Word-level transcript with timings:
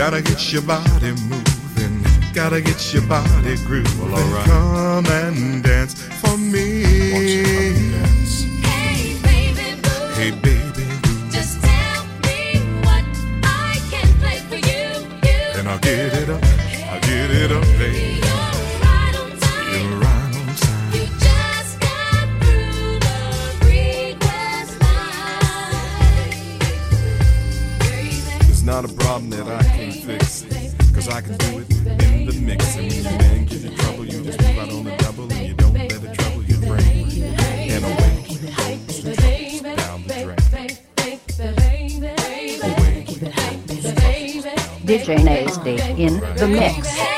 Gotta 0.00 0.22
get 0.22 0.50
your 0.50 0.62
body 0.62 1.12
moving. 1.28 2.02
Gotta 2.32 2.62
get 2.62 2.94
your 2.94 3.02
body 3.02 3.56
grooving. 3.66 4.00
Well, 4.00 4.18
all 4.18 4.32
right. 4.32 4.46
Come 4.46 5.04
and 5.08 5.62
dance 5.62 5.92
for 6.22 6.38
me. 6.38 6.84
Hey, 10.14 10.30
baby 10.30 10.84
Just 11.30 11.62
tell 11.62 12.04
me 12.24 12.60
what 12.80 13.04
I 13.44 13.78
can 13.90 14.08
play 14.20 14.38
for 14.48 14.56
you. 14.56 15.06
you 15.22 15.60
and 15.60 15.68
I'll 15.68 15.78
get 15.78 16.14
it 16.14 16.30
up. 16.30 16.42
I'll 16.90 17.00
get 17.00 17.30
it 17.30 17.52
up, 17.52 17.62
baby. 17.78 18.39
I 31.20 31.22
can 31.22 31.36
do 31.36 31.58
it 31.58 31.70
in 31.70 32.24
the 32.24 32.32
mix. 32.40 32.76
And 32.76 32.90
when 33.04 33.76
trouble, 33.76 34.06
you 34.06 34.22
just 34.22 34.38
keep 34.38 34.56
out 34.56 34.70
on 34.70 34.84
the 34.84 34.96
double 34.96 35.30
and 35.30 35.46
you 35.46 35.52
don't 35.52 35.74
let 35.74 35.92
it 35.92 36.14
trouble 36.14 36.42
your 36.44 36.60
brain. 36.60 37.22
And 37.74 37.84
away 37.84 38.40
down 39.76 40.02
the 40.04 40.14
drain. 40.54 40.78
DJ 44.86 45.18
Naizdy 45.18 45.98
in 45.98 46.20
the 46.36 46.48
mix. 46.48 47.09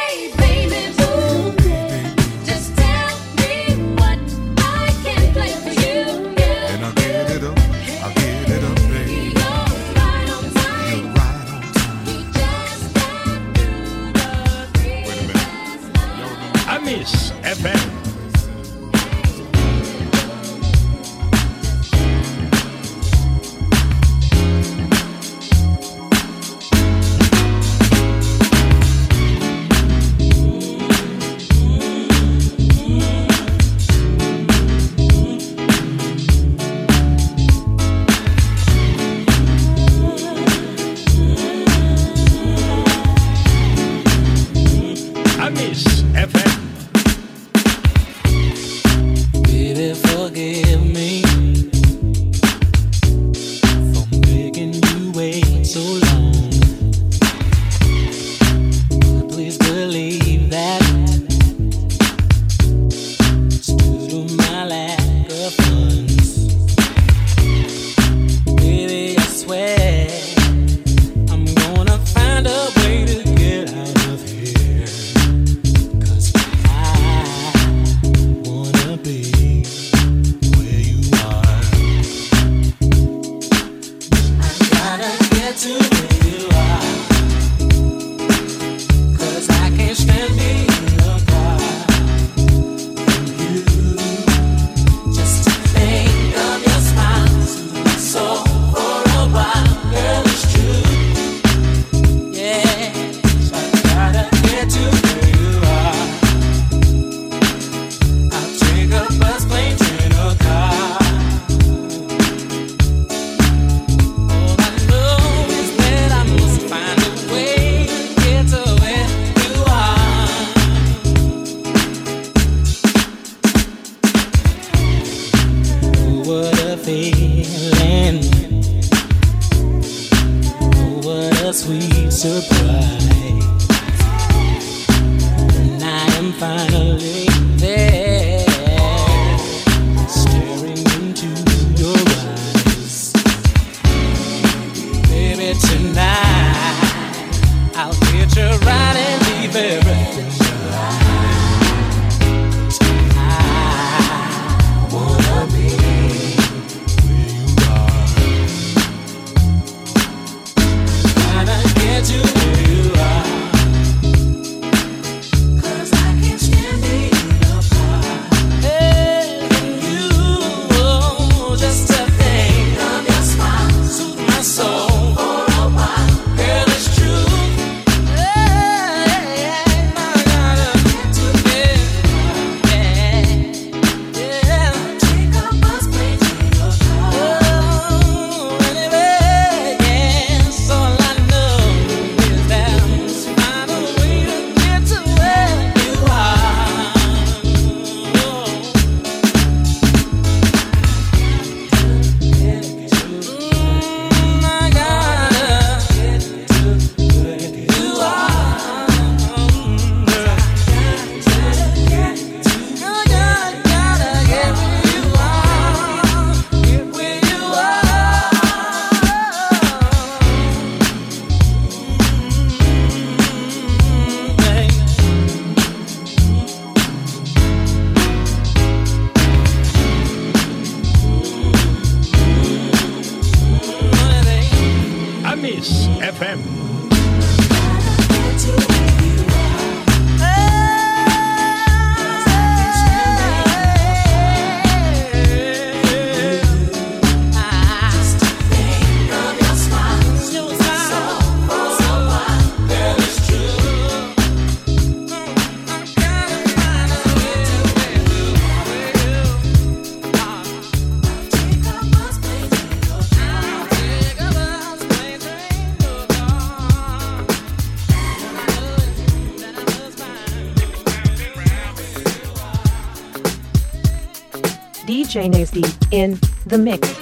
In 275.93 276.19
the 276.47 276.57
mix. 276.57 277.02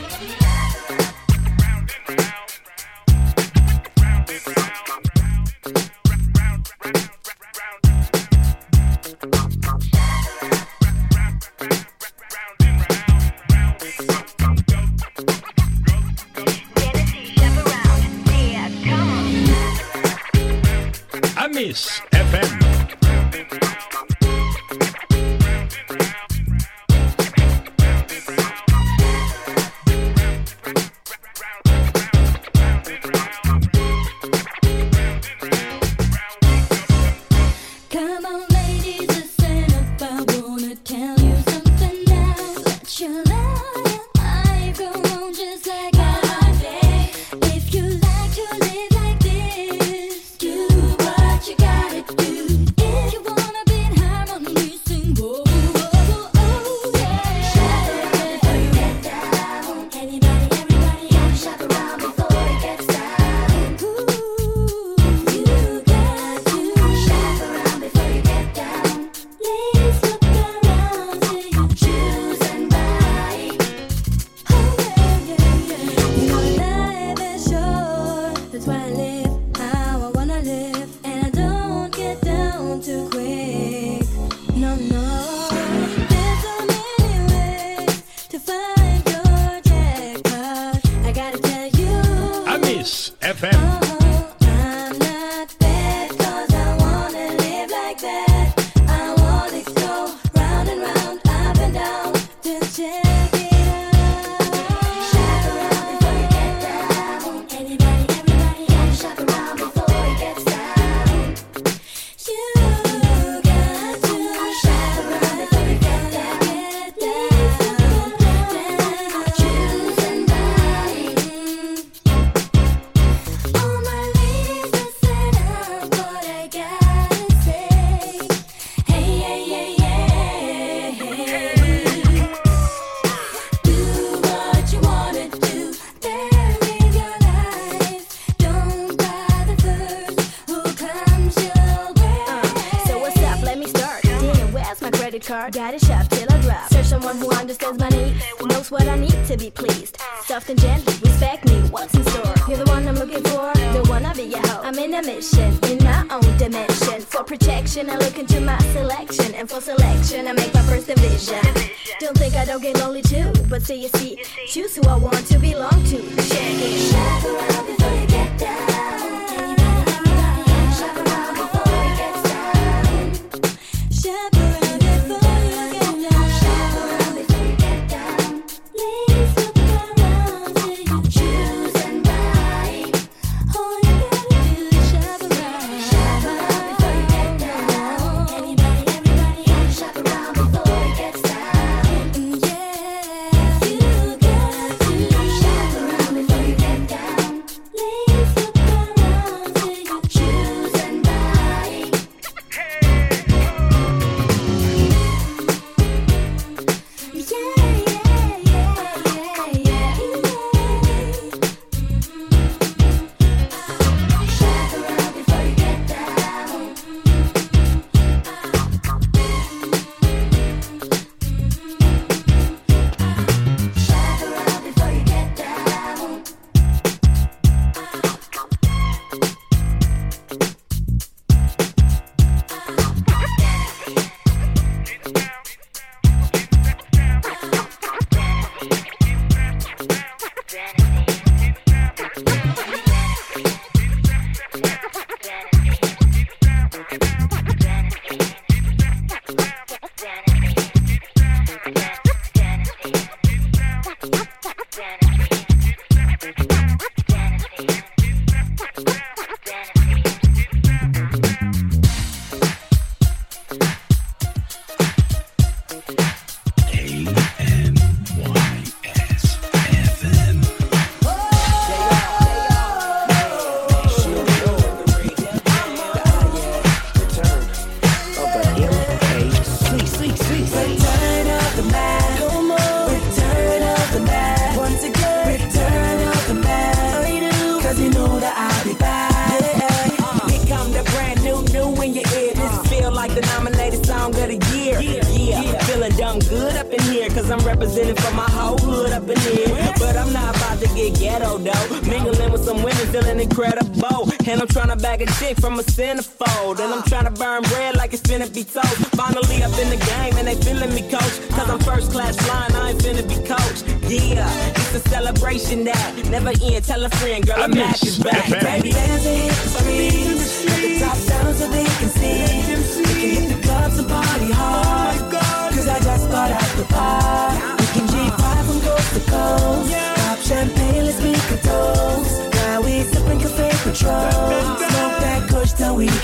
Bag 304.90 305.02
a 305.02 305.06
chick 305.20 305.38
from 305.38 305.60
a 305.60 305.62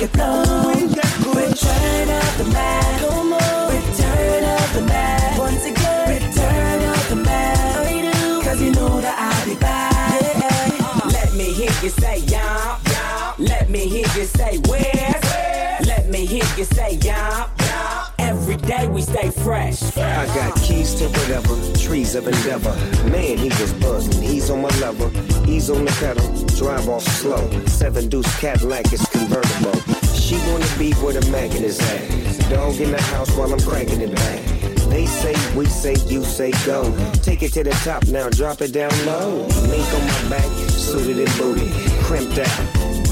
get 0.06 0.12
blown. 0.12 0.88
Return 1.34 2.10
of 2.10 2.38
the 2.38 2.50
man. 2.52 3.02
Return 3.70 4.44
of 4.44 4.74
the 4.74 4.82
man. 4.82 5.38
Once 5.38 5.64
again, 5.64 6.08
return 6.08 6.84
of 6.88 7.08
the 7.08 7.16
man. 7.16 8.42
Cause 8.44 8.62
you 8.62 8.72
know 8.72 9.00
that 9.00 9.16
I'll 9.18 9.46
be 9.46 9.58
back. 9.60 11.12
Let 11.12 11.34
me 11.34 11.52
hear 11.52 11.70
you 11.82 11.90
say 11.90 12.18
yeah. 12.26 12.78
Let 13.38 13.70
me 13.70 13.88
hear 13.88 14.06
you 14.16 14.24
say 14.24 14.58
where. 14.68 15.20
Let 15.84 16.08
me 16.08 16.26
hear 16.26 16.44
you 16.56 16.64
say 16.64 16.98
yeah. 17.02 17.48
Every 18.18 18.56
day 18.56 18.86
we 18.88 19.02
stay 19.02 19.30
fresh. 19.30 19.96
I 19.96 20.26
got 20.26 20.56
keys 20.60 20.94
to 20.96 21.08
whatever, 21.08 21.56
trees 21.76 22.14
of 22.14 22.26
endeavor. 22.26 22.74
Man, 23.10 23.38
he 23.38 23.48
was 23.48 23.72
buzzing. 23.74 24.22
He's 24.22 24.50
on 24.50 24.62
my 24.62 24.68
level, 24.80 25.08
he's 25.44 25.70
on 25.70 25.84
the 25.84 25.92
pedal. 25.92 26.26
Drive 26.56 26.88
off 26.88 27.02
slow. 27.02 27.50
Seven 27.66 28.08
deuce 28.08 28.40
Cadillac 28.40 28.92
is 28.92 29.04
convertible. 29.06 29.95
She 30.26 30.38
wanna 30.50 30.66
be 30.76 30.92
where 30.94 31.14
the 31.14 31.30
magnet 31.30 31.62
is 31.62 31.78
at. 31.78 32.50
Dog 32.50 32.80
in 32.80 32.90
the 32.90 33.00
house 33.00 33.30
while 33.36 33.52
I'm 33.52 33.60
cranking 33.60 34.00
it 34.00 34.12
back. 34.12 34.42
They 34.90 35.06
say, 35.06 35.36
we 35.54 35.66
say, 35.66 35.94
you 36.08 36.24
say 36.24 36.50
go. 36.66 36.82
Take 37.22 37.44
it 37.44 37.52
to 37.52 37.62
the 37.62 37.70
top 37.86 38.04
now, 38.08 38.28
drop 38.30 38.60
it 38.60 38.72
down 38.72 38.90
low. 39.06 39.46
Mink 39.70 39.86
on 39.94 40.02
my 40.02 40.28
back, 40.30 40.50
suited 40.68 41.18
and 41.20 41.38
booty, 41.38 41.70
crimped 42.02 42.40
out, 42.40 42.58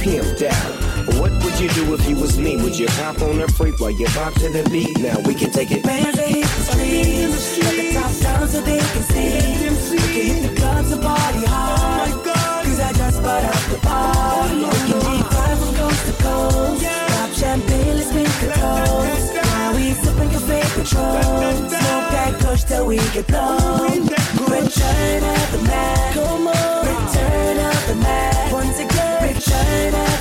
pimped 0.02 0.42
out. 0.42 0.84
What 1.20 1.30
would 1.44 1.60
you 1.60 1.68
do 1.68 1.94
if 1.94 2.04
you 2.08 2.16
was 2.16 2.36
me? 2.36 2.56
Would 2.60 2.76
you 2.76 2.88
hop 2.88 3.22
on 3.22 3.40
a 3.40 3.46
freak 3.46 3.78
while 3.78 3.92
you 3.92 4.06
bop 4.06 4.34
to 4.42 4.48
the 4.48 4.68
beat? 4.72 4.98
Now 4.98 5.20
we 5.20 5.36
can 5.36 5.52
take 5.52 5.70
it. 5.70 5.86
Man, 5.86 6.12
they 6.16 6.42
hit 6.42 6.48
the 6.50 6.62
streets, 6.66 7.58
let 7.62 7.76
the 7.76 7.92
top 7.94 8.12
down 8.22 8.48
so 8.48 8.60
they 8.60 8.78
can 8.78 9.02
see. 9.02 9.94
We 9.94 9.98
can 9.98 10.42
hit 10.42 10.50
the 10.50 10.60
clubs 10.60 10.90
and 10.90 11.00
party 11.00 11.46
hard. 11.46 12.10
Oh 12.10 12.24
my 12.26 12.64
Cause 12.64 12.80
I 12.80 12.92
just 12.92 13.22
bought 13.22 13.44
out 13.44 13.70
the 13.70 13.78
bar. 13.84 14.12
Oh 14.16 14.50
we 14.50 14.64
can 14.64 15.00
G5 15.00 15.58
from 15.58 15.74
coast 15.76 16.06
to 16.06 16.22
coast. 16.24 16.82
Pop 16.82 17.03
champagne, 17.44 17.96
let's 17.98 18.12
make 18.14 18.36
a 18.46 18.50
toast. 18.58 19.34
Now 19.34 19.74
we 19.76 19.92
sipping 20.02 20.30
cafe 20.34 20.60
Patrón. 20.74 21.22
Smoke 21.80 22.08
that 22.14 22.32
kush 22.40 22.64
till 22.64 22.86
we 22.86 22.96
get 23.14 23.26
blown. 23.26 24.00
Return 24.54 25.22
of 25.34 25.46
the 25.54 25.60
man. 25.70 25.96
Return 26.90 27.56
of 27.70 27.80
the 27.90 27.96
man. 28.06 28.52
Once 28.60 28.78
again, 28.84 29.16
return 29.28 29.94
of 30.06 30.13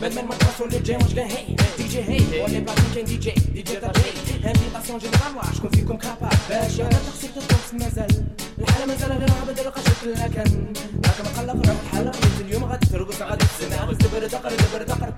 Batman 0.00 0.26
Macross, 0.28 0.60
olho 0.60 0.80
James 0.82 1.12
Gunn, 1.12 1.28
DJ 1.76 2.00
Hey, 2.00 2.42
olha 2.42 2.62
pra 2.62 2.74
quem 2.94 3.04
DJ, 3.04 3.34
DJ 3.52 3.80
da 3.80 3.88
J, 3.88 4.48
ambientação 4.48 4.98
geral, 4.98 5.38
acho 5.42 5.60
que 5.60 5.66
eu 5.66 5.70
fico 5.70 5.86
como 5.88 5.98
capaz. 5.98 6.30
باش 6.48 6.80
أنا 6.80 6.90
تقصير 6.90 7.30
تطوس 7.30 7.74
مازال 7.74 8.24
الحاله 8.58 8.86
مازال 8.86 9.12
غير 9.12 9.30
عبد 9.40 9.60
لو 9.60 9.70
قشط 9.70 10.04
لكن 10.04 10.72
راك 11.04 11.20
مقلق 11.20 11.68
راك 11.68 11.76
الحلق 11.84 12.16
اليوم 12.40 12.64
غادي 12.64 12.86
ترقص 12.86 13.22
غادي 13.22 13.44
تسمع 13.44 13.92
تبر 13.92 14.26
تقر 14.28 14.50
تبر 14.50 14.82
تقر 14.82 15.12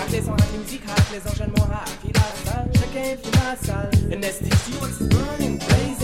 هاك 0.00 0.10
لي 0.10 0.22
سون 0.22 0.30
هاك 0.40 0.48
الميوزيك 0.54 0.82
هاك 0.88 1.06
لي 1.12 1.20
زونجينمون 1.20 1.70
هاك 1.70 1.88
في 2.02 2.08
لا 2.14 2.26
سال 2.44 2.66
شكاين 2.80 3.16
في 3.16 3.30
لا 3.30 3.56
سال 3.66 4.12
الناس 4.12 4.38
تيجي 4.38 4.78
واتس 4.82 5.02
رانين 5.02 5.58
كريزي 5.58 6.01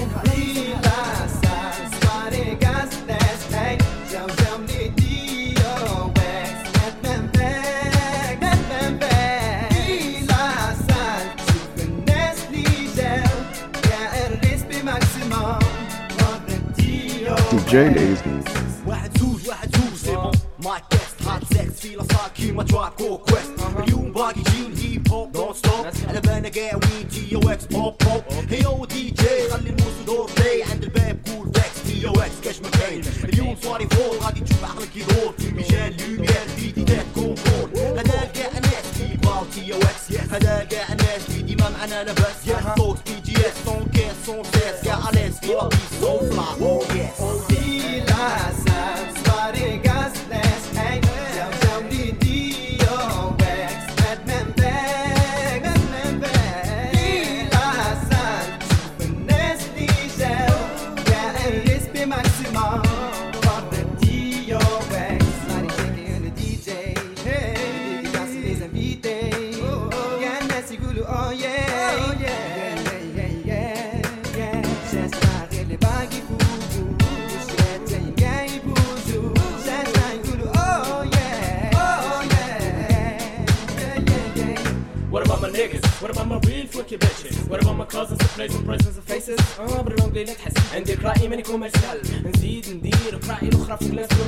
DJ 17.69 17.95
Lazy. 17.95 18.38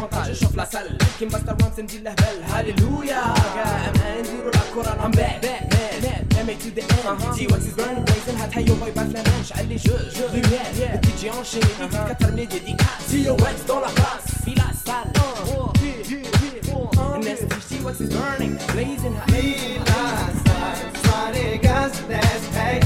18 0.01 0.35
شوف 0.35 0.57
لا 0.57 0.65
سل. 0.65 0.99
كي 1.19 1.25
مبستر 1.25 1.57
وامس 1.63 1.79
ندير 1.79 2.03
له 2.03 2.15
بال 2.15 2.45
هاليلويا 2.45 3.21
قام 3.21 3.93
نديرو 4.21 4.51
لا 4.51 4.61
كورة 4.75 4.89
راهم 4.89 5.11
باع 5.11 5.39
باع 5.43 5.61
باع 6.03 6.43
ميك 6.43 6.63
تو 6.63 6.69
ذا 6.77 7.11
اند 7.11 7.35
دي 7.37 7.47
وات 7.47 7.61
از 7.61 7.81
ران 7.81 8.05
ريزن 8.05 8.41
هات 8.41 8.59
هيو 8.59 8.75
باي 8.75 8.91
باي 8.91 9.05
فلامان 9.05 9.45
شعل 9.45 9.69
لي 9.69 9.77
جو 9.77 9.93
جو 10.17 10.27
لوميير 10.27 10.97
دي 10.97 11.09
جي 11.21 11.31
اون 11.31 11.45
شين 11.45 11.61
كتر 12.11 12.31
مي 12.31 12.47
ديديكاس 12.47 13.03
سي 13.11 13.25
يو 13.25 13.33
واتس 13.35 13.63
دون 13.69 13.81
لا 13.81 13.89
بلاص 13.89 14.25
في 14.45 14.51
لا 14.51 14.65
سال 14.87 15.13
الناس 17.17 17.39
تشتي 17.39 17.85
واتس 17.85 18.01
از 18.03 18.17
رانينج 18.17 18.61
بليزن 18.75 19.15
هات 19.15 19.31
في 19.31 19.79
لا 19.79 20.05
سال 20.45 20.79
صاري 21.07 21.61
غاز 21.65 21.93
ناس 22.11 22.43
هاي 22.57 22.81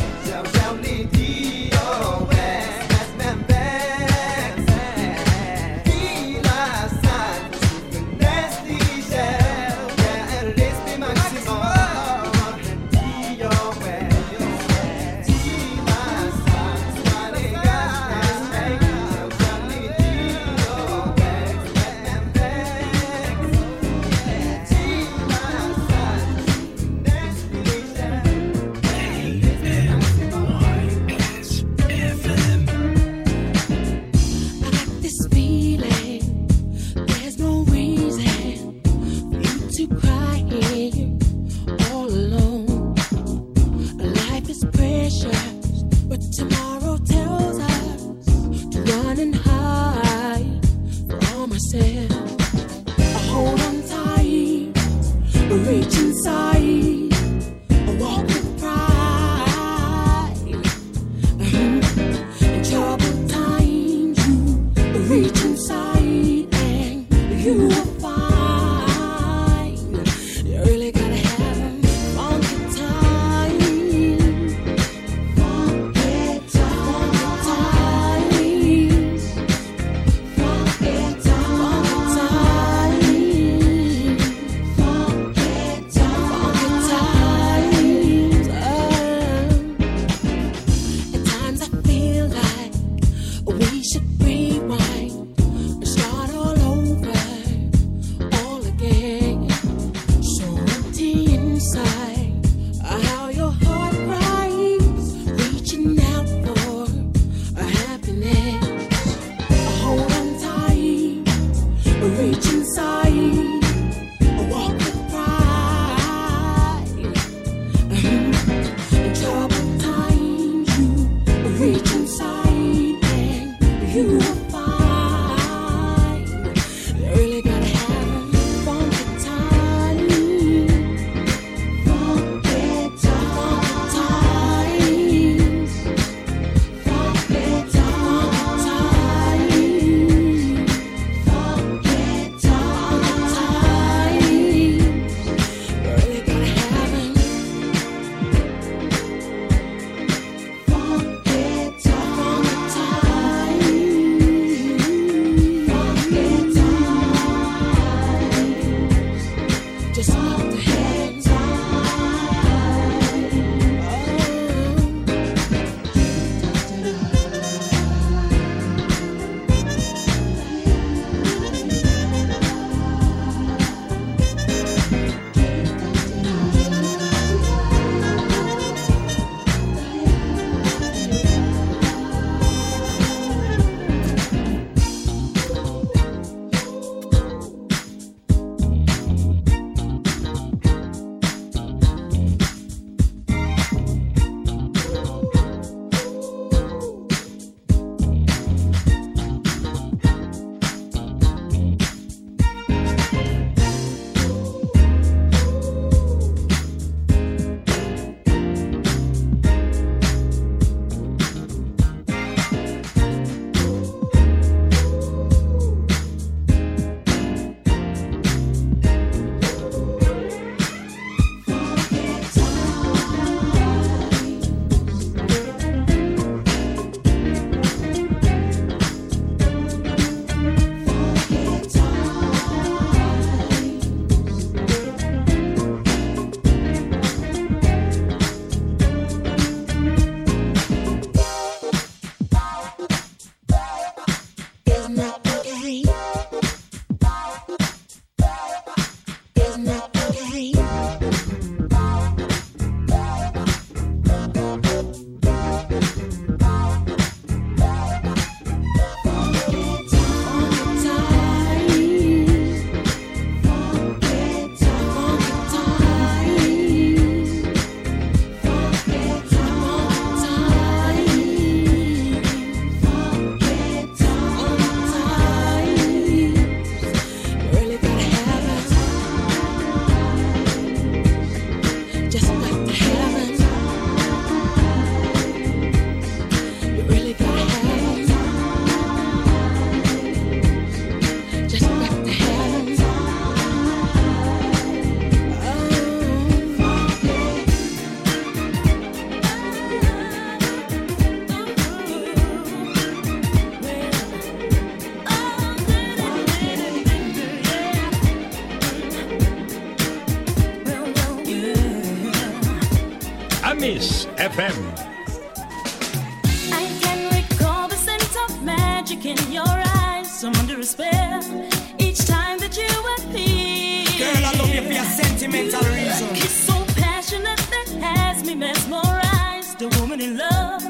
for 324.66 324.72
your 324.72 324.84
sentimental 324.84 325.62
reason. 325.72 326.08
Kiss 326.14 326.46
so 326.46 326.64
passionate 326.76 327.42
that 327.54 327.68
has 327.80 328.24
me 328.24 328.34
mesmerized. 328.34 329.58
The 329.58 329.68
woman 329.80 330.00
in 330.00 330.18
love 330.18 330.62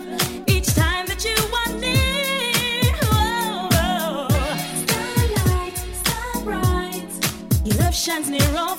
each 0.47 0.73
time 0.75 1.07
that 1.07 1.25
you 1.25 1.37
are 1.61 1.73
near. 1.81 2.95
Whoa, 3.03 3.69
whoa. 3.73 4.29
Starlight, 4.87 5.77
star 6.03 6.43
bright. 6.45 7.11
Your 7.65 7.77
love 7.83 7.95
shines 7.95 8.31
near 8.31 8.51
or 8.57 8.74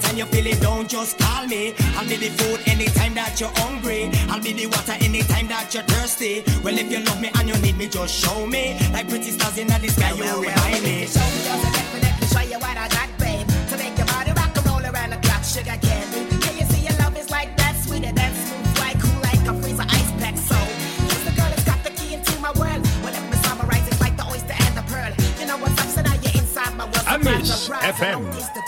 Anytime 0.00 0.16
you 0.16 0.26
feel 0.32 0.46
it, 0.46 0.60
don't 0.62 0.88
just 0.88 1.18
call 1.18 1.46
me. 1.46 1.74
I'll 1.94 2.08
be 2.08 2.16
the 2.16 2.30
food 2.30 2.60
anytime 2.66 3.12
that 3.14 3.38
you're 3.38 3.52
hungry. 3.56 4.08
I'll 4.30 4.40
be 4.40 4.52
the 4.52 4.66
water 4.66 4.96
anytime 5.04 5.46
that 5.48 5.74
you're 5.74 5.82
thirsty. 5.84 6.42
Well, 6.64 6.78
if 6.78 6.90
you 6.90 7.00
love 7.04 7.20
me 7.20 7.30
and 7.34 7.48
you 7.48 7.56
need 7.60 7.76
me, 7.76 7.86
just 7.86 8.14
show 8.14 8.46
me. 8.46 8.78
Like 8.92 9.08
pretty 9.10 9.30
stars 9.30 9.58
in 9.58 9.66
the 9.68 9.88
sky, 9.88 10.12
you 10.16 10.24
remind 10.24 10.82
me. 10.82 11.04
Show 11.04 11.20
me 11.20 11.44
yours 11.44 11.64
and 11.68 11.74
definitely 11.76 12.26
show 12.32 12.40
you 12.48 12.58
what 12.64 12.76
I 12.80 12.88
got, 12.88 13.10
babe. 13.20 13.46
To 13.68 13.76
make 13.76 13.92
your 13.98 14.06
body 14.08 14.32
rock 14.32 14.56
and 14.56 14.66
roll 14.66 14.80
around 14.88 15.10
the 15.10 15.20
clock, 15.20 15.44
sugar 15.44 15.76
candy. 15.84 16.24
Can 16.40 16.56
you 16.56 16.64
see 16.72 16.80
your 16.80 16.96
love 16.96 17.16
is 17.20 17.28
like 17.28 17.54
that, 17.60 17.76
sweeter 17.84 18.12
than 18.12 18.32
smooth, 18.32 18.78
like 18.80 18.96
cool 19.04 19.20
like 19.20 19.44
a 19.44 19.52
freezer 19.60 19.84
ice 19.84 20.10
pack. 20.16 20.36
So, 20.40 20.56
here's 21.12 21.24
the 21.28 21.34
girl 21.36 21.50
that's 21.52 21.64
got 21.68 21.84
the 21.84 21.92
key 21.92 22.14
into 22.16 22.32
my 22.40 22.56
world. 22.56 22.80
Well, 23.04 23.12
let 23.12 23.24
me 23.28 23.36
summarize 23.44 23.84
it 23.84 24.00
like 24.00 24.16
the 24.16 24.24
oyster 24.32 24.56
and 24.64 24.72
the 24.80 24.84
pearl. 24.88 25.12
You 25.36 25.44
know 25.44 25.58
what's 25.60 25.76
up, 25.76 25.92
so 25.92 26.00
now 26.00 26.16
you're 26.24 26.40
inside 26.40 26.72
my 26.80 26.88
world. 26.88 27.04
Amis 27.04 27.52
Surprise, 27.52 27.92
surprise. 27.92 28.00
FM. 28.00 28.59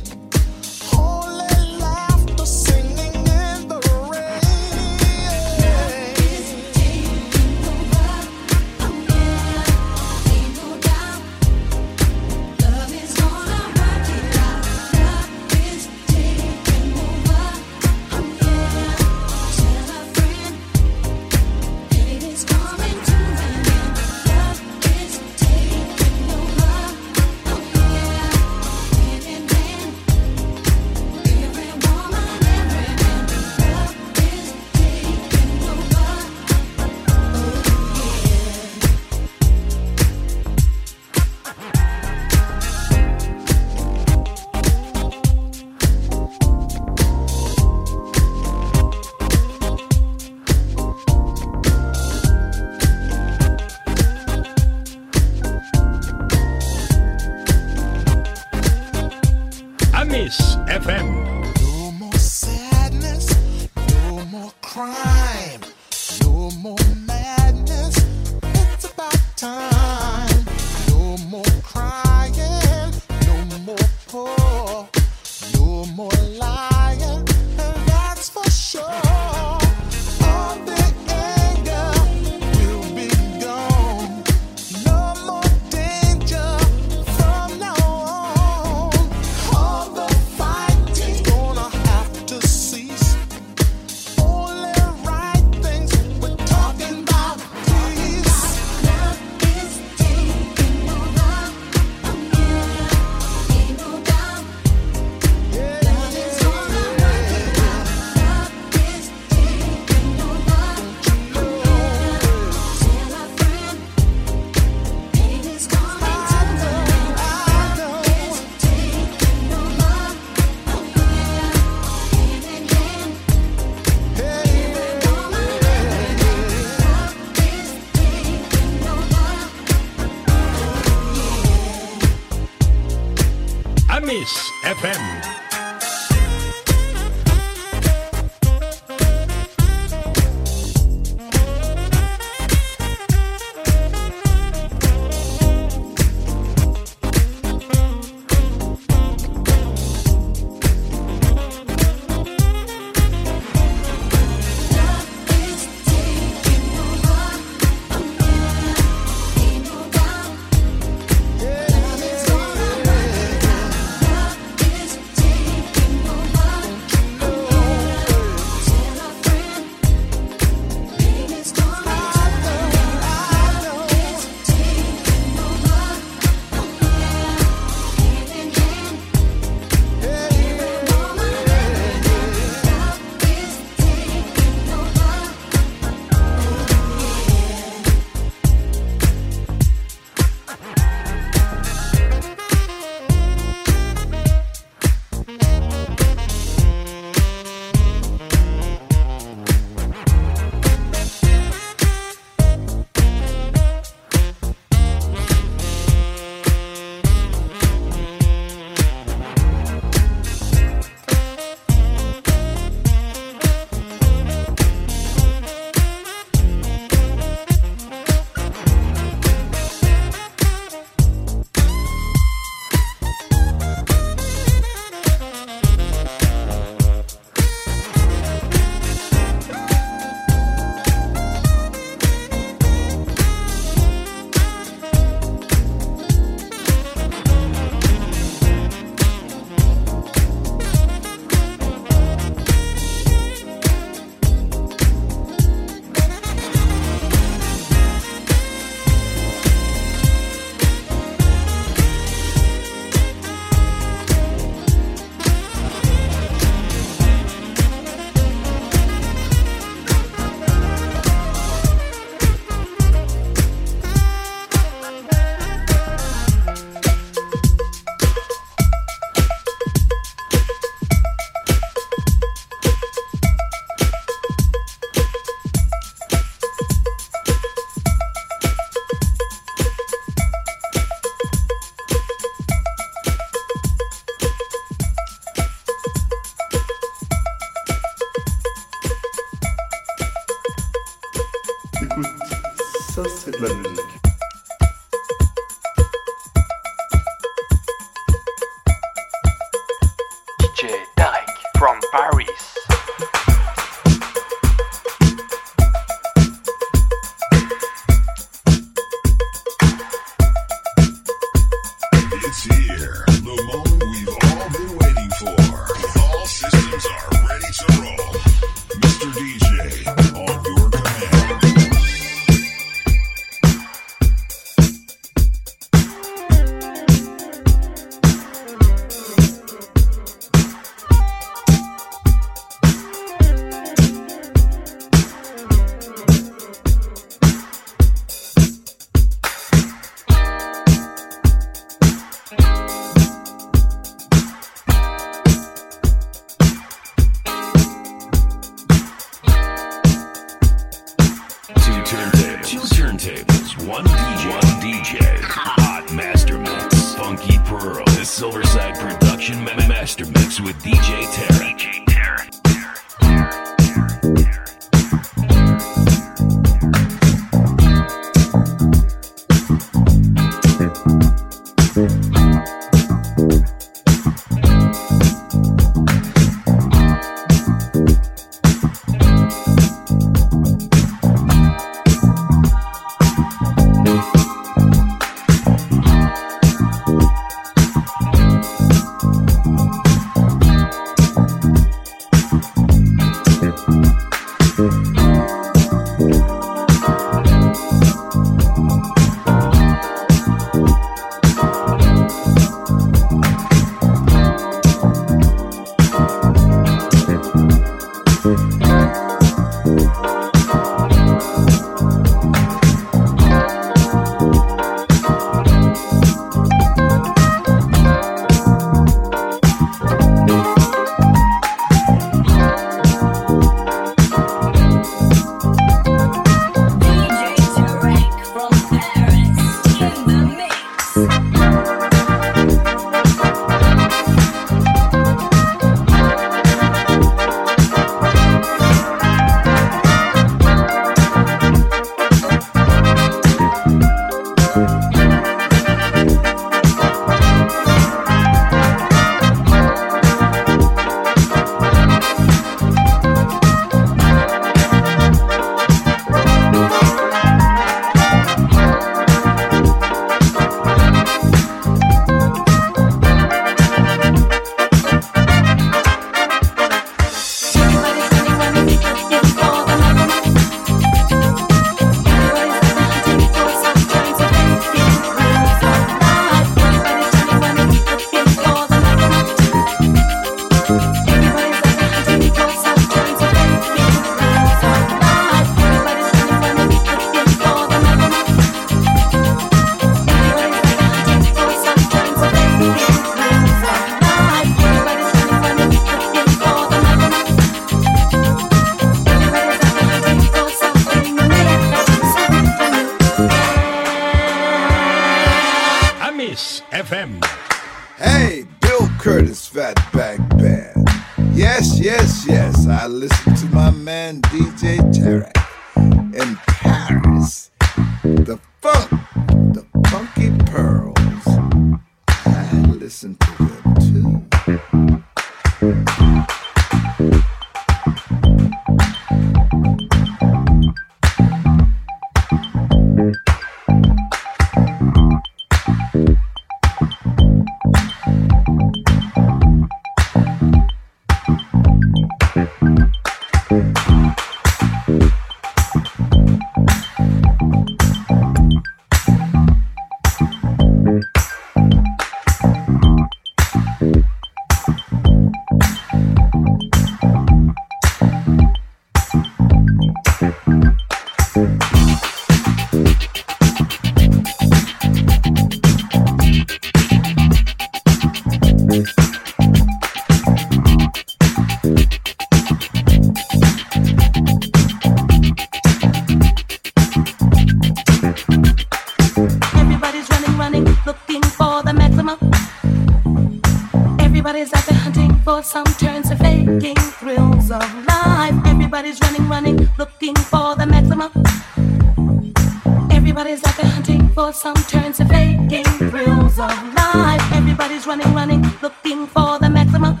Everybody's 593.22 593.46
out 593.46 593.56
there 593.56 593.70
hunting 593.70 594.08
for 594.08 594.32
some 594.32 594.56
turns 594.66 594.98
and 594.98 595.08
faking 595.08 595.64
thrills 595.90 596.40
of 596.40 596.74
life. 596.74 597.22
Everybody's 597.32 597.86
running, 597.86 598.12
running, 598.12 598.42
looking 598.60 599.06
for 599.06 599.38
the 599.38 599.48
maximum. 599.48 600.00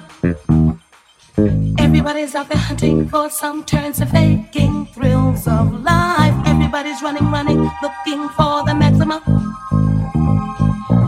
Everybody's 1.78 2.34
out 2.34 2.48
there 2.48 2.58
hunting 2.58 3.08
for 3.08 3.30
some 3.30 3.62
turns 3.64 4.00
and 4.00 4.10
faking 4.10 4.86
thrills 4.86 5.46
of 5.46 5.84
life. 5.84 6.34
Everybody's 6.46 7.00
running, 7.00 7.30
running, 7.30 7.70
looking 7.80 8.28
for 8.30 8.64
the 8.64 8.74
maximum. 8.74 9.22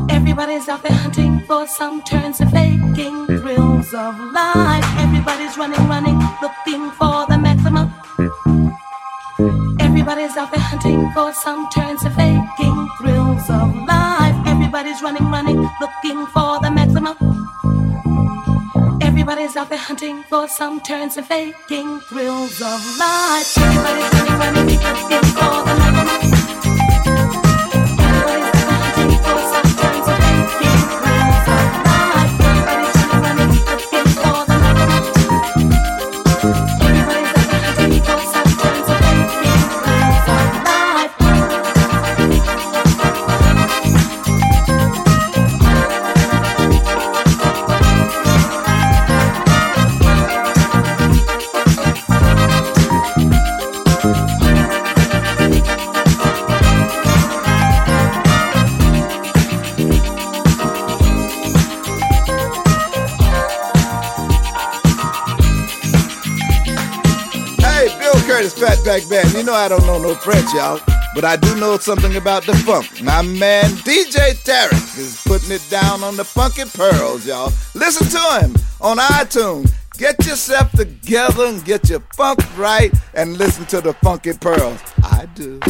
Everybody's 0.08 0.68
out 0.68 0.84
there 0.84 0.96
hunting 0.96 1.40
for 1.48 1.66
some 1.66 2.00
turns 2.04 2.38
and 2.38 2.48
faking 2.52 3.26
thrills 3.26 3.92
of 3.92 4.14
life. 4.32 4.86
Everybody's 4.98 5.58
running, 5.58 5.84
running, 5.88 6.20
looking 6.40 6.92
for 6.92 7.26
the 7.26 7.36
maximum. 7.36 7.53
Everybody's 10.06 10.36
out 10.36 10.52
there 10.52 10.60
hunting 10.60 11.10
for 11.12 11.32
some 11.32 11.66
turns 11.70 12.04
and 12.04 12.14
faking 12.14 12.88
thrills 12.98 13.48
of 13.48 13.74
life. 13.86 14.36
Everybody's 14.46 15.00
running, 15.00 15.30
running, 15.30 15.66
looking 15.80 16.26
for 16.26 16.60
the 16.60 16.70
maximum. 16.70 17.16
Everybody's 19.00 19.56
out 19.56 19.70
there 19.70 19.78
hunting 19.78 20.22
for 20.24 20.46
some 20.46 20.82
turns 20.82 21.16
and 21.16 21.26
faking 21.26 22.00
thrills 22.00 22.60
of 22.60 22.98
life. 22.98 23.56
Everybody's 23.56 24.12
running, 24.12 24.38
running, 24.38 24.66
looking 24.76 25.24
for 25.32 25.64
the 25.64 25.74
maximum. 25.80 27.43
Fatback 68.84 69.08
Band. 69.08 69.32
You 69.32 69.42
know 69.42 69.54
I 69.54 69.68
don't 69.68 69.86
know 69.86 69.98
no 69.98 70.14
French, 70.14 70.52
y'all, 70.52 70.80
but 71.14 71.24
I 71.24 71.36
do 71.36 71.56
know 71.56 71.78
something 71.78 72.16
about 72.16 72.44
the 72.44 72.54
funk. 72.54 73.02
My 73.02 73.22
man 73.22 73.64
DJ 73.82 74.34
Tarek 74.44 74.98
is 74.98 75.20
putting 75.26 75.50
it 75.50 75.64
down 75.70 76.04
on 76.04 76.16
the 76.16 76.24
funky 76.24 76.64
pearls, 76.64 77.26
y'all. 77.26 77.52
Listen 77.74 78.06
to 78.08 78.46
him 78.46 78.54
on 78.80 78.98
iTunes. 78.98 79.72
Get 79.96 80.26
yourself 80.26 80.70
together 80.72 81.46
and 81.46 81.64
get 81.64 81.88
your 81.88 82.00
funk 82.14 82.40
right 82.58 82.92
and 83.14 83.38
listen 83.38 83.64
to 83.66 83.80
the 83.80 83.92
Funky 83.94 84.32
Pearls. 84.32 84.80
I 85.04 85.26
do. 85.36 85.60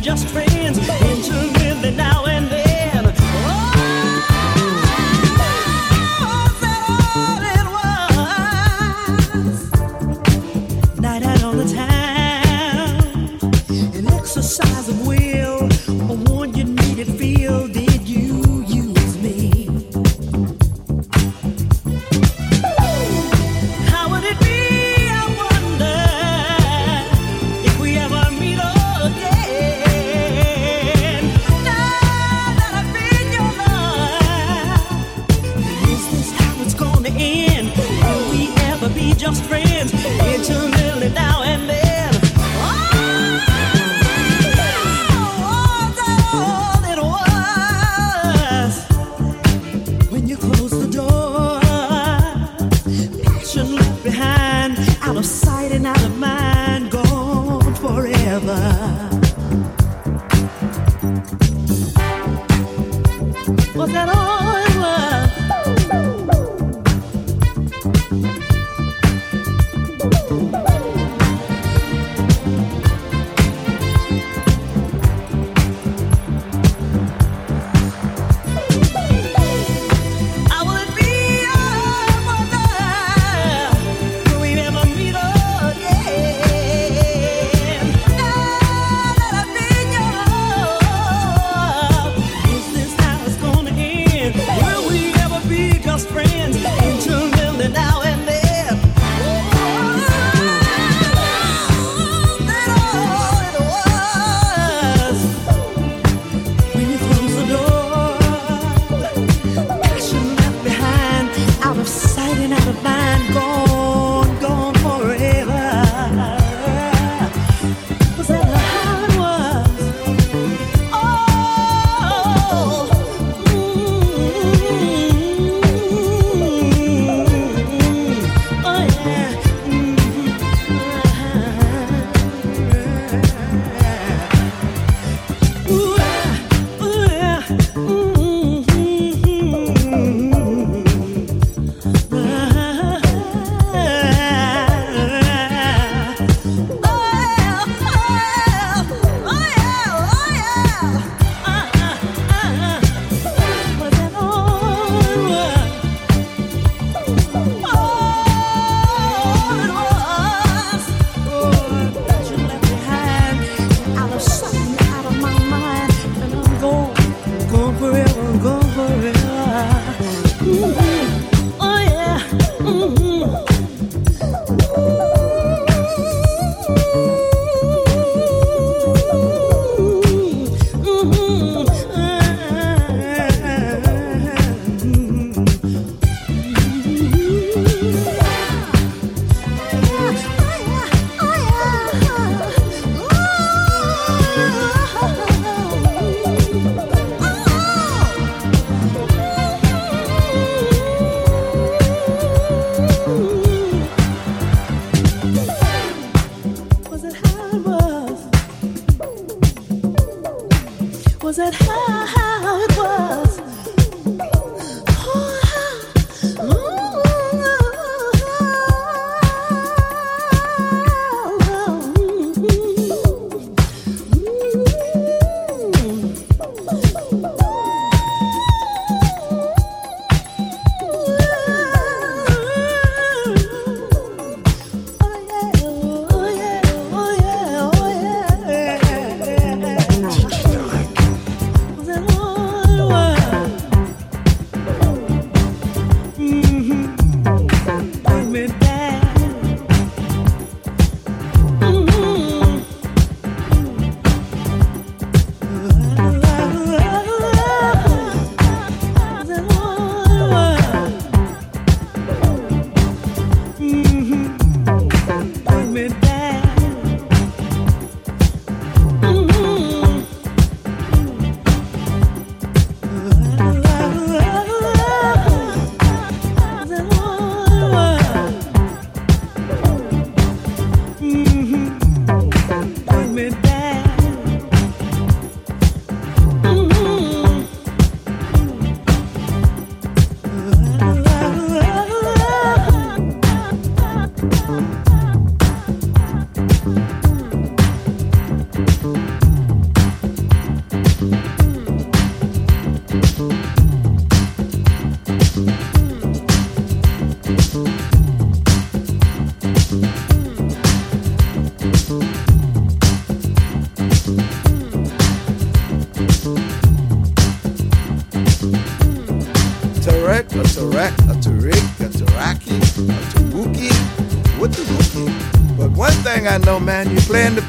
just 0.00 0.26
for 0.28 0.49